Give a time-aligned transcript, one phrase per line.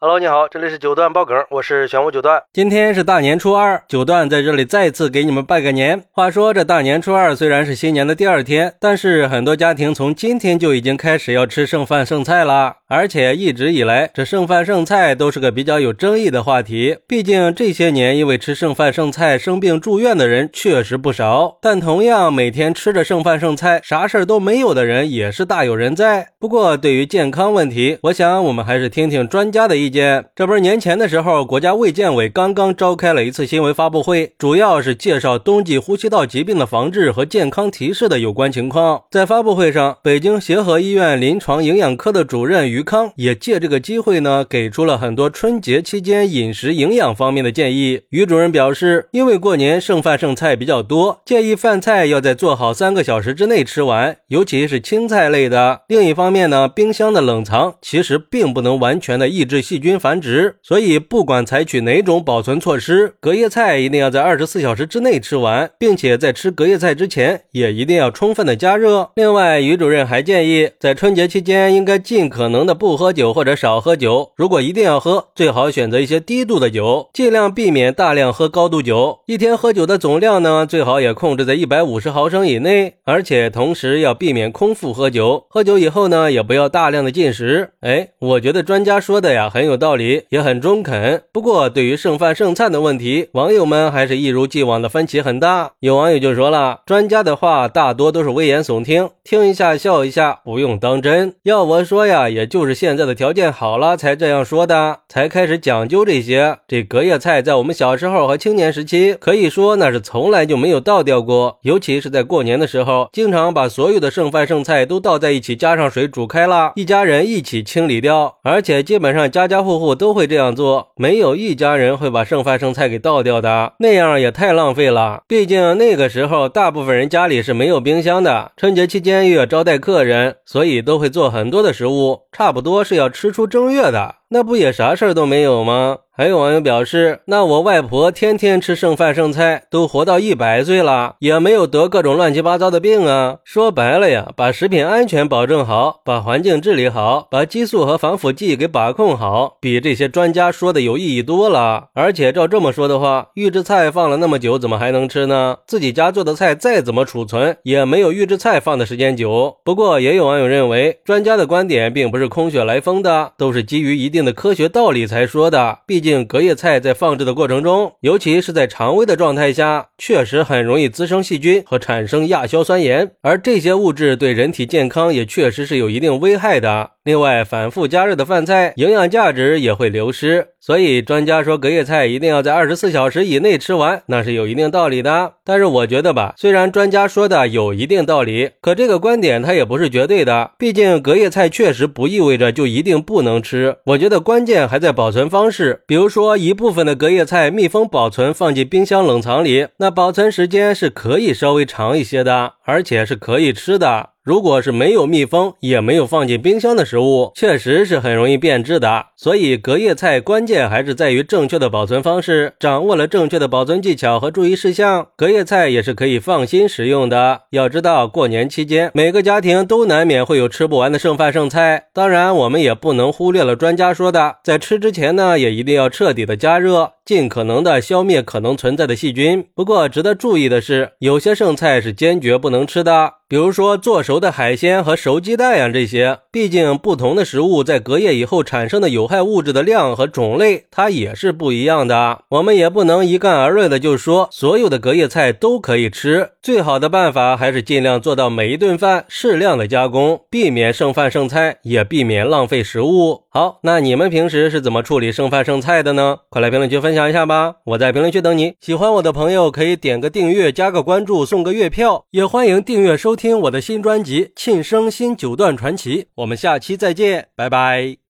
[0.00, 2.40] Hello，你好，这里是九段爆梗，我是玄武九段。
[2.52, 6.04] 今天是大年初二，九段在这里再次给你们拜个年。
[6.12, 16.98] 话说这大年初二虽然是新年的第二天，但是很多家庭从今天就已经开始要吃剩饭剩菜了，而且一直以来这剩饭剩菜都是个比较有争议的话题。
[17.08, 26.28] 毕竟这些年因为吃剩饭剩菜生病住院的人确实不少，但同样每天吃着剩饭剩菜啥事儿都没有的人也是大有人在。
[26.38, 29.87] 不过对于健康问题，我想我们还是听听专家的意。
[29.90, 39.04] 见，这不是年前的时候，国家卫健委刚刚召开了一次新闻发布会，主要是介绍冬季呼吸道疾病的防治和健康提示的有关情况。
[39.10, 48.02] 在发布会上，北京协和医院临床营养科的主任于康也借这个机会呢，给出了很多春节期间饮食营养方面的建议。
[48.10, 55.80] 于主任表示，因为过年剩饭剩菜比较多，建议饭菜要在做好三个小时之内吃完，尤其是青菜类的。
[55.88, 59.77] 另一方面呢，冰箱的冷藏其实并不能完全的抑制细。
[59.78, 69.10] 菌繁殖，所以不管采取哪种保存措施，隔夜菜一定要在二十四小时之内吃完，并且在吃隔夜菜之前也一定要充分的加热。
[69.14, 79.20] 另外，于主任还建议，在春节期间应该尽可能的不喝酒或者少喝酒，如果一定要喝，最好选择一些低度的酒，尽量避免大量喝高度酒。
[79.26, 85.46] 一天喝酒的总量呢，最好也控制在一百五十毫升以内，而且同时要避免空腹喝酒。
[85.48, 87.70] 喝酒以后呢，也不要大量的进食。
[87.82, 89.67] 哎，我觉得专家说的呀很。
[89.68, 91.22] 有道理，也很中肯。
[91.32, 95.72] 不过，对于剩饭剩菜的问题，网友们还是一如既往的分歧很大。
[95.80, 101.34] 有网友就说了，专家的话大多都是危言耸听，听一下笑一下，不用当真。
[101.42, 106.56] 要我说呀，也就是现在的条件好了才这样说的，才开始讲究这些。
[106.66, 111.58] 这隔夜菜在我们小时候和青年时期，可以说那是从来就没有倒掉过。
[111.62, 118.38] 尤其是在过年的时候，经常把所有的剩饭剩菜都倒在一起，加上水煮开了，一家人一起清理掉。
[118.42, 119.57] 而且基本上家家。
[119.58, 125.22] 家户户都会这样做，没有一家人会把剩饭剩菜给倒掉的，那样也太浪费了。
[125.26, 134.14] 毕竟那个时候，大部分人家里是没有冰箱的，春节期间又要招待客人，所以都会做很多的食物，差不多是要吃出正月的。
[134.28, 135.96] 那不也啥事儿都没有吗？
[136.18, 143.36] 还有网友表示，那我外婆天天吃剩饭剩菜，都活到一百岁了，也没有得各种乱七八糟的病啊。
[143.44, 151.90] 说白了呀，把食品安全保证好，把环境治理好，把激素和防腐剂给把控好，比这些专家说的有意义多了。
[151.94, 155.58] 而且照这么说的话，预制菜放了那么久，怎么还能吃呢？
[155.68, 159.58] 自己家做的菜再怎么储存，也没有预制菜放的时间久。
[159.64, 165.78] 不过也有网友认为，专家的观点并不是空穴来风的，都是基于一定的科学道理才说的。
[165.86, 166.07] 毕竟。
[166.26, 176.90] 隔夜菜在放置的过程中，尤其是在常温的状态下，确实很容易滋生细菌和产生亚硝酸盐，而这些物质对人体健康也确实是有一定危害的。
[177.08, 185.32] 另外，反复加热的饭菜营养价值也会流失，所以专家说隔夜菜一定要在二十四小时以内吃完，那是有一定道理的。
[185.42, 190.50] 但是我觉得吧，虽然专家说的有一定道理，可这个观点它也不是绝对的。
[190.58, 193.76] 毕竟隔夜菜确实不意味着就一定不能吃。
[193.86, 204.10] 我觉得关键还在保存方式，比如说一部分的隔夜菜密封保存，放进冰箱冷藏里，那保存时间是可以稍微长一些的，而且是可以吃的。
[204.22, 209.06] 如果是没有密封也没有放进冰箱的食物，确实是很容易变质的。
[209.16, 217.44] 所以隔夜菜关键还是在于正确的保存方式，掌握了正确的保存技巧和注意事项，隔夜菜也是可以放心食用的。
[217.52, 229.42] 要知道，过年期间每个家庭都难免会有吃不完的剩饭剩菜，当然我们也不能忽略了专家说的，在吃之前呢，也一定要彻底的加热，尽可能的消灭可能存在的细菌。
[229.54, 233.14] 不过值得注意的是，有些剩菜是坚决不能吃的。
[233.30, 242.20] 比如说做熟的海鲜和熟鸡蛋呀，这些，毕竟不同的食物在隔夜以后产生的有害物质的量和种类，它也是不一样的。
[242.30, 246.30] 我们也不能一概而论的就说所有的隔夜菜都可以吃。
[246.40, 253.24] 最好的办法还是尽量做到每一顿饭适量的加工，避免剩饭剩菜，也避免浪费食物。
[253.28, 256.20] 好，那你们平时是怎么处理剩饭剩菜的呢？
[256.30, 257.56] 快来评论区分享一下吧！
[257.66, 258.54] 我在评论区等你。
[258.58, 266.02] 喜欢我的朋友可以点个订阅，加个关注，送个月票，也欢迎订阅收听我的新专辑《庆生新九段传奇》。
[266.14, 267.98] 我们下期再见，拜拜。